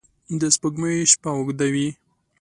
[0.39, 1.87] د سپوږمۍ شپه اوږده وي